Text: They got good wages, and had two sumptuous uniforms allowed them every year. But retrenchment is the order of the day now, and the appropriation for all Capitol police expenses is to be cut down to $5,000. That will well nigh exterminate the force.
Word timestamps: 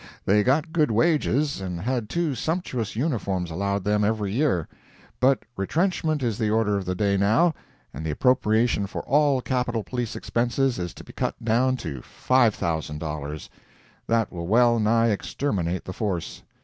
They 0.25 0.41
got 0.41 0.73
good 0.73 0.89
wages, 0.89 1.61
and 1.61 1.79
had 1.79 2.09
two 2.09 2.33
sumptuous 2.33 2.95
uniforms 2.95 3.51
allowed 3.51 3.83
them 3.83 4.03
every 4.03 4.31
year. 4.33 4.67
But 5.19 5.43
retrenchment 5.55 6.23
is 6.23 6.39
the 6.39 6.49
order 6.49 6.75
of 6.75 6.85
the 6.85 6.95
day 6.95 7.17
now, 7.17 7.53
and 7.93 8.03
the 8.03 8.09
appropriation 8.09 8.87
for 8.87 9.03
all 9.03 9.41
Capitol 9.43 9.83
police 9.83 10.15
expenses 10.15 10.79
is 10.79 10.95
to 10.95 11.03
be 11.03 11.13
cut 11.13 11.35
down 11.45 11.77
to 11.85 12.01
$5,000. 12.01 13.49
That 14.07 14.31
will 14.31 14.47
well 14.47 14.79
nigh 14.79 15.09
exterminate 15.09 15.85
the 15.85 15.93
force. 15.93 16.41